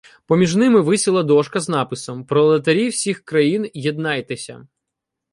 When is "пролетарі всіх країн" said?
2.25-3.69